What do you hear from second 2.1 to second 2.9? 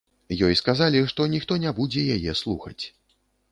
яе слухаць.